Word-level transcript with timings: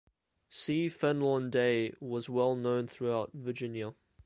C. 0.49 0.87
Fenlon 0.87 1.51
Day, 1.51 1.93
was 1.99 2.27
well 2.27 2.55
known 2.55 2.87
throughout 2.87 3.33
Virginia. 3.35 3.93